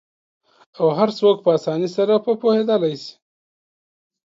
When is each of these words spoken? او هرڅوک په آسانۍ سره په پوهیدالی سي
او 0.79 0.85
هرڅوک 0.97 1.37
په 1.43 1.49
آسانۍ 1.57 1.89
سره 1.97 2.13
په 2.25 2.31
پوهیدالی 2.41 2.95
سي 3.03 3.13